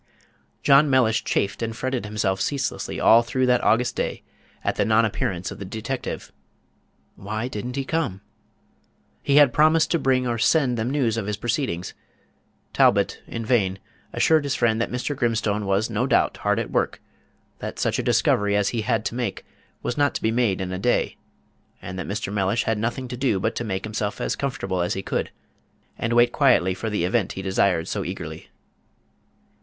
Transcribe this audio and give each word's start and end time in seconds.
John 0.63 0.89
Mellish 0.89 1.23
chafed 1.23 1.61
and 1.61 1.75
fretted 1.77 2.05
himself 2.05 2.41
ceaselessly 2.41 2.99
all 2.99 3.21
through 3.21 3.45
that 3.45 3.63
August 3.63 3.95
day 3.95 4.23
at 4.63 4.75
the 4.75 4.83
nonappearance 4.83 5.51
of 5.51 5.59
the 5.59 5.63
detective. 5.63 6.31
Why 7.15 7.47
did 7.47 7.67
n't 7.67 7.75
he 7.75 7.85
come? 7.85 8.21
He 9.21 9.35
had 9.35 9.53
promised 9.53 9.91
to 9.91 9.99
bring 9.99 10.25
or 10.25 10.39
send 10.39 10.75
them 10.75 10.89
news 10.89 11.17
of 11.17 11.27
his 11.27 11.37
proceedings. 11.37 11.93
Talbot 12.73 13.21
in 13.27 13.45
vain 13.45 13.77
assured 14.11 14.43
his 14.43 14.55
friend 14.55 14.81
that 14.81 14.89
Mr. 14.89 15.15
Grimstone 15.15 15.67
was 15.67 15.87
no 15.87 16.07
doubt 16.07 16.37
hard 16.37 16.57
at 16.57 16.71
work; 16.71 16.99
that 17.59 17.77
such 17.77 17.99
a 17.99 18.03
discovery 18.03 18.55
as 18.55 18.69
he 18.69 18.81
had 18.81 19.05
to 19.05 19.13
make 19.13 19.45
was 19.83 19.99
not 19.99 20.15
to 20.15 20.21
be 20.23 20.31
made 20.31 20.61
in 20.61 20.71
a 20.71 20.79
day; 20.79 21.15
and 21.79 21.99
that 21.99 22.07
Mr. 22.07 22.33
Mellish 22.33 22.63
had 22.63 22.79
nothing 22.79 23.07
to 23.07 23.15
do 23.17 23.39
but 23.39 23.53
to 23.53 23.63
make 23.63 23.83
himself 23.83 24.19
as 24.19 24.35
comfortable 24.35 24.81
as 24.81 24.95
he 24.95 25.03
could, 25.03 25.29
and 25.95 26.13
wait 26.13 26.31
quietly 26.31 26.73
for 26.73 26.89
the 26.89 27.03
event 27.05 27.33
he 27.33 27.43
desired 27.43 27.87
so 27.87 28.03
eagerly. 28.03 28.49